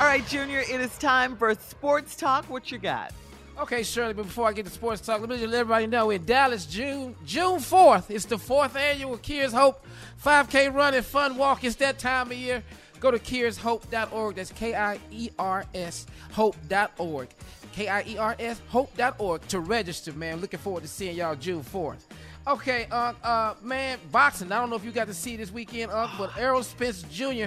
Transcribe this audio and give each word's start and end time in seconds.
All 0.00 0.06
right, 0.06 0.24
Junior, 0.28 0.60
it 0.60 0.80
is 0.80 0.96
time 0.98 1.36
for 1.36 1.52
sports 1.56 2.14
talk. 2.14 2.48
What 2.48 2.70
you 2.70 2.78
got? 2.78 3.12
Okay, 3.58 3.82
Shirley, 3.82 4.14
but 4.14 4.26
before 4.26 4.46
I 4.46 4.52
get 4.52 4.64
to 4.66 4.70
sports 4.70 5.00
talk, 5.00 5.20
let 5.20 5.28
me 5.28 5.38
just 5.38 5.50
let 5.50 5.58
everybody 5.58 5.88
know 5.88 6.10
in 6.10 6.24
Dallas, 6.24 6.66
June 6.66 7.16
June 7.26 7.58
4th, 7.58 8.08
it's 8.08 8.24
the 8.24 8.38
fourth 8.38 8.76
annual 8.76 9.18
Kiers 9.18 9.52
Hope 9.52 9.84
5K 10.24 10.72
Run 10.72 10.94
and 10.94 11.04
Fun 11.04 11.36
Walk. 11.36 11.64
It's 11.64 11.74
that 11.76 11.98
time 11.98 12.28
of 12.30 12.36
year. 12.36 12.62
Go 13.00 13.10
to 13.10 13.18
KiersHope.org. 13.18 14.36
That's 14.36 14.52
K 14.52 14.72
I 14.72 15.00
E 15.10 15.30
R 15.36 15.64
S 15.74 16.06
Hope.org. 16.30 17.28
K 17.72 17.88
I 17.88 18.02
E 18.06 18.16
R 18.16 18.36
S 18.38 18.60
Hope.org 18.68 19.48
to 19.48 19.58
register, 19.58 20.12
man. 20.12 20.40
Looking 20.40 20.60
forward 20.60 20.84
to 20.84 20.88
seeing 20.88 21.16
y'all 21.16 21.34
June 21.34 21.64
4th. 21.64 22.02
Okay, 22.46 22.86
uh, 22.92 23.14
uh, 23.24 23.54
man, 23.62 23.98
boxing. 24.12 24.52
I 24.52 24.60
don't 24.60 24.70
know 24.70 24.76
if 24.76 24.84
you 24.84 24.92
got 24.92 25.08
to 25.08 25.14
see 25.14 25.36
this 25.36 25.50
weekend, 25.50 25.90
uh, 25.90 26.08
but 26.16 26.30
Errol 26.38 26.62
Spence 26.62 27.02
Jr. 27.10 27.46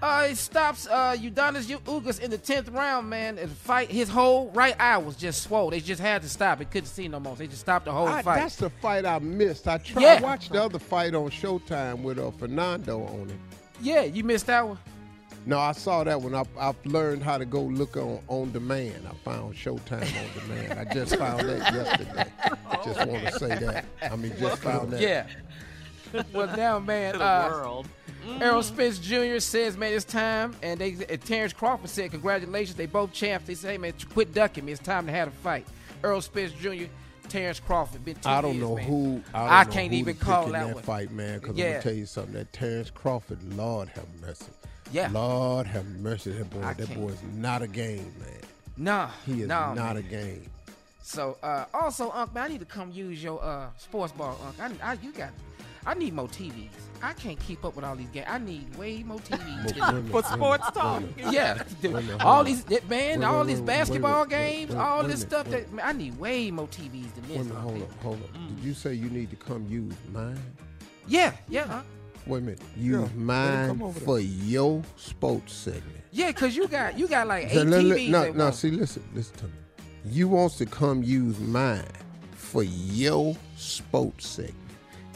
Uh, 0.00 0.28
he 0.28 0.34
stops 0.34 0.86
uh 0.86 1.16
Yordenis 1.18 1.66
Ugas 1.80 2.20
in 2.20 2.30
the 2.30 2.38
tenth 2.38 2.68
round, 2.68 3.10
man. 3.10 3.38
And 3.38 3.50
fight 3.50 3.90
his 3.90 4.08
whole 4.08 4.50
right 4.50 4.78
eye 4.78 4.98
was 4.98 5.16
just 5.16 5.42
swollen. 5.42 5.72
They 5.72 5.80
just 5.80 6.00
had 6.00 6.22
to 6.22 6.28
stop. 6.28 6.60
It 6.60 6.70
couldn't 6.70 6.88
see 6.88 7.08
no 7.08 7.18
more. 7.18 7.34
They 7.34 7.48
just 7.48 7.62
stopped 7.62 7.86
the 7.86 7.92
whole 7.92 8.06
I, 8.06 8.22
fight. 8.22 8.36
That's 8.36 8.56
the 8.56 8.70
fight 8.70 9.04
I 9.04 9.18
missed. 9.18 9.66
I 9.66 9.78
tried. 9.78 10.02
Yeah. 10.02 10.18
I 10.18 10.20
watched 10.20 10.52
the 10.52 10.62
other 10.62 10.78
fight 10.78 11.14
on 11.14 11.30
Showtime 11.30 12.02
with 12.02 12.18
uh, 12.18 12.30
Fernando 12.30 13.02
on 13.02 13.30
it. 13.30 13.36
Yeah, 13.80 14.02
you 14.02 14.22
missed 14.22 14.46
that 14.46 14.66
one. 14.66 14.78
No, 15.46 15.58
I 15.58 15.72
saw 15.72 16.04
that 16.04 16.20
one. 16.20 16.34
I, 16.34 16.44
I've 16.58 16.84
learned 16.84 17.22
how 17.22 17.38
to 17.38 17.44
go 17.44 17.62
look 17.62 17.96
on 17.96 18.20
on 18.28 18.52
demand. 18.52 19.08
I 19.08 19.14
found 19.24 19.54
Showtime 19.54 20.02
on 20.02 20.48
demand. 20.48 20.78
I 20.78 20.92
just 20.92 21.16
found 21.16 21.48
that 21.48 21.58
yesterday. 21.74 22.24
I 22.68 22.76
just 22.84 23.06
want 23.06 23.26
to 23.26 23.32
say 23.38 23.48
that. 23.48 23.84
I 24.02 24.14
mean, 24.16 24.32
just 24.38 24.62
found 24.62 24.92
that. 24.92 25.00
Yeah. 25.00 25.26
well, 26.32 26.56
now, 26.56 26.78
man, 26.78 27.12
To 27.12 27.18
the 27.18 27.24
uh, 27.24 27.48
world. 27.50 27.88
Errol 28.40 28.62
Spence 28.62 28.98
Jr. 28.98 29.38
says, 29.38 29.76
man, 29.76 29.92
it's 29.94 30.04
time. 30.04 30.54
And 30.62 30.80
they, 30.80 30.96
and 31.08 31.20
Terrence 31.22 31.52
Crawford 31.52 31.90
said, 31.90 32.10
congratulations. 32.10 32.76
They 32.76 32.86
both 32.86 33.12
champs. 33.12 33.46
They 33.46 33.54
say, 33.54 33.72
hey, 33.72 33.78
man, 33.78 33.94
quit 34.12 34.34
ducking 34.34 34.64
me. 34.64 34.72
It's 34.72 34.82
time 34.82 35.06
to 35.06 35.12
have 35.12 35.28
a 35.28 35.32
fight. 35.32 35.66
Errol 36.04 36.20
Spence 36.20 36.52
Jr., 36.52 36.84
Terrence 37.28 37.60
Crawford. 37.60 38.04
Been 38.04 38.16
two 38.16 38.28
I 38.28 38.40
don't 38.40 38.54
years, 38.54 38.68
know 38.68 38.76
man. 38.76 38.84
who. 38.86 39.22
I, 39.34 39.38
don't 39.40 39.48
I 39.50 39.64
know 39.64 39.70
can't 39.70 39.92
who 39.92 39.98
even 39.98 40.16
call 40.16 40.46
that 40.46 40.66
that 40.66 40.74
one. 40.74 40.82
fight, 40.82 41.10
man. 41.10 41.38
Because 41.38 41.50
I'm 41.50 41.56
gonna 41.56 41.82
tell 41.82 41.92
you 41.92 42.06
something. 42.06 42.34
That 42.34 42.52
Terrence 42.52 42.90
Crawford, 42.90 43.42
Lord 43.54 43.88
have 43.90 44.06
mercy. 44.20 44.46
Yeah. 44.92 45.10
Lord 45.12 45.66
have 45.66 45.86
mercy. 45.86 46.32
That 46.32 46.50
boy. 46.50 46.62
I 46.62 46.72
that 46.74 46.86
can't. 46.86 47.00
boy 47.00 47.08
is 47.08 47.22
not 47.34 47.62
a 47.62 47.66
game, 47.68 48.12
man. 48.18 48.40
Nah. 48.76 49.10
He 49.26 49.42
is 49.42 49.48
nah, 49.48 49.74
not 49.74 49.96
man. 49.96 49.96
a 49.98 50.02
game. 50.02 50.50
So, 51.02 51.38
uh, 51.42 51.64
also, 51.72 52.10
Unc, 52.10 52.34
man, 52.34 52.44
I 52.44 52.48
need 52.48 52.60
to 52.60 52.66
come 52.66 52.90
use 52.90 53.22
your 53.22 53.42
uh, 53.42 53.68
sports 53.78 54.12
ball, 54.12 54.38
Unc. 54.60 54.82
I, 54.82 54.90
I, 54.90 54.98
you 55.02 55.12
got, 55.12 55.30
I 55.86 55.94
need 55.94 56.12
more 56.14 56.28
TVs. 56.28 56.68
I 57.02 57.12
can't 57.12 57.38
keep 57.38 57.64
up 57.64 57.76
with 57.76 57.84
all 57.84 57.94
these 57.96 58.08
games. 58.10 58.26
I 58.28 58.38
need 58.38 58.74
way 58.76 59.02
more 59.04 59.18
TVs. 59.20 59.66
Wait 59.66 59.76
a 59.80 59.92
minute, 59.92 60.10
For 60.10 60.22
sports 60.24 60.68
talk. 60.72 61.00
wait 61.00 61.12
a 61.12 61.16
minute. 61.16 61.32
yeah, 61.32 61.62
Wait 61.82 61.84
a 61.84 62.00
minute, 62.02 62.24
all 62.24 62.42
these, 62.44 62.64
man, 62.88 63.22
all 63.24 63.44
these 63.44 63.60
basketball 63.60 64.22
wait, 64.22 64.30
wait, 64.32 64.66
games, 64.68 64.74
all 64.74 65.04
this 65.04 65.20
stuff. 65.20 65.48
That 65.48 65.66
I 65.82 65.92
need 65.92 66.18
way 66.18 66.50
more 66.50 66.66
TVs 66.66 67.14
than 67.14 67.28
this. 67.28 67.30
Wait 67.30 67.40
a 67.40 67.44
minute, 67.44 67.54
hold 67.60 67.82
up, 67.82 68.02
hold 68.02 68.22
up. 68.24 68.34
Mm. 68.34 68.56
Did 68.56 68.64
you 68.64 68.74
say 68.74 68.94
you 68.94 69.08
need 69.10 69.30
to 69.30 69.36
come 69.36 69.66
use 69.68 69.94
mine? 70.12 70.38
Yeah, 71.06 71.32
yeah, 71.48 71.66
huh? 71.66 71.82
Wait 72.26 72.38
a 72.38 72.40
minute. 72.42 72.60
Use 72.76 73.14
mine 73.14 73.80
over 73.80 73.92
there. 73.98 74.04
for 74.06 74.18
your 74.20 74.82
sports 74.96 75.54
segment. 75.54 75.84
Yeah, 76.10 76.32
cause 76.32 76.54
you 76.56 76.66
got 76.68 76.98
you 76.98 77.06
got 77.06 77.28
like 77.28 77.46
eight 77.46 77.52
So 77.54 77.62
let- 77.62 77.84
let- 77.84 77.98
TVs. 77.98 78.08
no, 78.10 78.22
at 78.24 78.36
no. 78.36 78.44
once. 78.44 78.58
See, 78.58 78.70
listen, 78.72 79.02
listen 79.14 79.36
to 79.36 79.44
me. 79.44 79.52
You 80.04 80.28
wants 80.28 80.56
to 80.58 80.66
come 80.66 81.02
use 81.02 81.38
mine 81.40 81.84
for 82.32 82.62
your 82.62 83.36
sports 83.56 84.28
segment. 84.28 84.67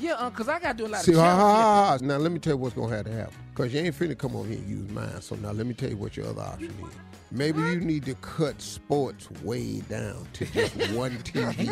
Yeah, 0.00 0.12
uh, 0.14 0.30
cause 0.30 0.48
I 0.48 0.58
got 0.58 0.72
to 0.76 0.84
do 0.84 0.86
a 0.86 0.92
lot 0.92 1.02
See, 1.02 1.12
of 1.12 1.18
ha, 1.18 1.24
channels. 1.26 1.42
ha, 1.52 1.86
ha. 1.90 1.98
now 2.02 2.16
let 2.16 2.32
me 2.32 2.38
tell 2.38 2.54
you 2.54 2.58
what's 2.58 2.74
gonna 2.74 2.96
have 2.96 3.04
to 3.06 3.12
happen. 3.12 3.34
Cause 3.54 3.72
you 3.74 3.80
ain't 3.80 3.94
finna 3.98 4.16
come 4.16 4.34
over 4.34 4.48
here 4.48 4.58
and 4.58 4.68
use 4.68 4.90
mine. 4.90 5.20
So 5.20 5.34
now 5.36 5.52
let 5.52 5.66
me 5.66 5.74
tell 5.74 5.90
you 5.90 5.96
what 5.96 6.16
your 6.16 6.26
other 6.28 6.40
option 6.42 6.70
is. 6.70 6.94
Maybe 7.32 7.60
you 7.60 7.76
need 7.80 8.04
to 8.06 8.14
cut 8.16 8.60
sports 8.60 9.30
way 9.44 9.80
down 9.82 10.26
to 10.32 10.46
just 10.46 10.74
one 10.94 11.12
TV. 11.18 11.68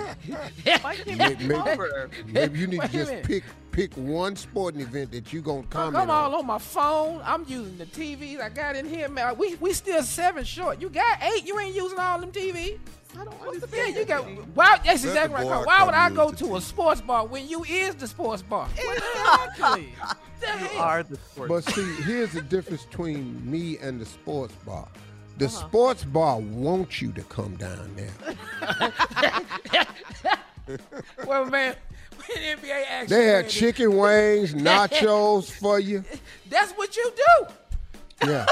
Why 0.83 0.93
you 0.93 1.17
May- 1.17 1.35
give 1.35 1.51
over? 1.51 2.11
Maybe 2.27 2.59
you 2.61 2.67
need 2.69 2.77
to 2.77 2.83
Wait 2.87 2.91
a 2.91 2.93
just 2.93 3.11
minute. 3.11 3.25
pick 3.27 3.45
pick 3.73 3.93
one 3.95 4.37
sporting 4.37 4.81
event 4.83 5.11
that 5.13 5.33
you 5.33 5.41
gonna 5.41 5.63
comment 5.65 5.97
I'm 5.97 6.11
all 6.11 6.35
on. 6.35 6.41
on 6.41 6.47
my 6.47 6.59
phone. 6.59 7.21
I'm 7.25 7.45
using 7.49 7.77
the 7.79 7.87
TVs 7.87 8.41
I 8.41 8.51
got 8.51 8.77
in 8.77 8.87
here, 8.89 9.09
man. 9.09 9.37
We 9.39 9.57
we 9.57 9.73
still 9.73 10.03
seven 10.03 10.45
short. 10.45 10.81
You 10.81 10.91
got 10.91 11.23
eight. 11.23 11.45
You 11.47 11.59
ain't 11.59 11.75
using 11.75 11.99
all 11.99 12.21
them 12.21 12.31
TVs. 12.31 12.79
I 13.19 13.25
don't 13.25 13.35
Yeah, 13.43 13.49
understand. 13.49 13.97
you 13.97 14.05
got. 14.05 14.25
Why? 14.55 14.77
That's 14.85 15.05
Let 15.05 15.11
exactly 15.11 15.35
right. 15.35 15.47
Carl. 15.49 15.65
Why 15.65 15.85
would 15.85 15.95
I 15.95 16.11
go 16.11 16.31
the 16.31 16.37
to 16.37 16.45
a 16.57 16.59
TV. 16.59 16.63
sports 16.63 17.01
bar 17.01 17.27
when 17.27 17.49
you 17.49 17.65
is 17.65 17.95
the 17.97 18.07
sports 18.07 18.43
bar? 18.43 18.69
Exactly. 18.77 19.89
The 20.41 20.47
you 20.47 20.53
hell? 20.69 20.79
are 20.83 21.03
the 21.03 21.17
sport. 21.17 21.49
But 21.49 21.65
see, 21.65 21.95
here's 22.03 22.33
the 22.33 22.43
difference 22.43 22.85
between 22.85 23.51
me 23.51 23.79
and 23.79 24.01
the 24.01 24.07
sports 24.07 24.55
bar. 24.65 24.87
The 25.39 25.47
Uh-huh. 25.47 25.67
sports 25.69 26.05
bar 26.05 26.39
wants 26.39 27.01
you 27.03 27.13
to 27.13 27.23
come 27.25 27.57
down 27.57 27.95
there. 27.97 28.15
Well, 31.27 31.47
man, 31.47 31.75
when 32.17 32.59
NBA 32.59 32.85
action. 32.89 33.09
They 33.17 33.25
had 33.27 33.49
chicken 33.49 33.97
wings, 33.97 34.53
nachos 34.69 35.51
for 35.51 35.81
you. 35.81 36.05
That's 36.51 36.73
what 36.73 36.95
you 36.97 37.11
do. 37.17 38.29
Yeah. 38.31 38.47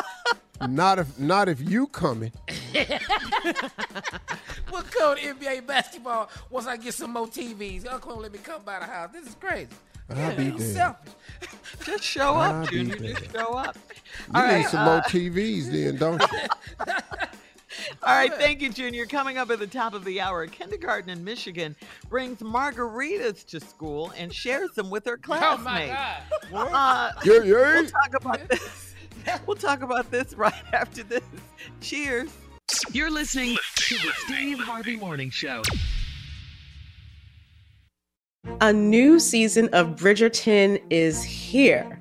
Not 0.69 0.99
if 0.99 1.19
not 1.19 1.49
if 1.49 1.61
you 1.61 1.87
coming. 1.89 2.33
We'll 4.73 4.83
come 4.83 5.17
NBA 5.17 5.67
basketball 5.67 6.29
once 6.51 6.67
I 6.67 6.77
get 6.77 6.95
some 6.95 7.13
more 7.13 7.27
TVs. 7.27 7.87
Uncle 7.91 8.11
won't 8.11 8.23
let 8.23 8.33
me 8.33 8.39
come 8.43 8.63
by 8.65 8.79
the 8.81 8.87
house. 8.87 9.11
This 9.13 9.27
is 9.29 9.35
crazy. 9.37 9.69
I'll 10.11 10.37
be 10.37 10.45
You 10.45 10.59
there. 10.59 10.75
selfish. 10.75 11.13
Just 11.85 12.05
show 12.05 12.35
I'll 12.35 12.63
up, 12.63 12.71
Junior. 12.71 12.97
there. 12.97 13.15
Just 13.15 13.33
show 13.33 13.55
up. 13.55 13.77
You 14.29 14.33
All 14.35 14.47
need 14.47 14.53
right, 14.55 14.67
some 14.69 14.81
uh, 14.81 14.85
more 14.87 15.01
TVs 15.03 15.71
then, 15.71 15.97
don't 15.97 16.21
you? 16.21 16.39
All 18.03 18.15
right, 18.15 18.33
thank 18.35 18.61
you, 18.63 18.71
Junior. 18.73 19.05
Coming 19.07 19.37
up 19.39 19.51
at 19.51 19.59
the 19.59 19.67
top 19.67 19.95
of 19.95 20.05
the 20.05 20.21
hour, 20.21 20.43
a 20.43 20.49
kindergarten 20.49 21.11
in 21.11 21.23
Michigan 21.25 21.75
brings 22.09 22.39
margaritas 22.39 23.45
to 23.47 23.61
school 23.61 24.13
and 24.17 24.33
shares 24.33 24.71
them 24.73 24.91
with 24.91 25.05
her 25.07 25.19
Oh 25.29 25.29
my 25.29 25.39
classmates. 25.39 25.93
God. 26.53 26.69
Uh, 26.73 27.13
Yeah, 27.25 27.39
we'll 27.41 27.87
talk 27.87 28.15
about 28.15 28.49
this. 28.49 28.86
We'll 29.47 29.57
talk 29.57 29.83
about 29.83 30.11
this 30.11 30.35
right 30.37 30.55
after 30.73 31.03
this. 31.03 31.23
Cheers. 31.81 32.31
You're 32.93 33.11
listening 33.11 33.57
to 33.77 33.95
the 33.95 34.13
Steve 34.25 34.59
Harvey 34.59 34.97
Morning 34.97 35.31
Show. 35.31 35.63
A 38.61 38.73
new 38.73 39.19
season 39.19 39.69
of 39.73 39.97
Bridgerton 39.97 40.81
is 40.91 41.23
here. 41.23 42.01